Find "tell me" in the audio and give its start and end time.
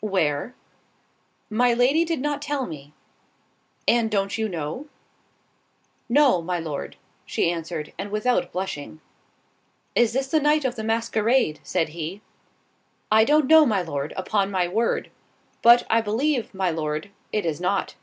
2.40-2.94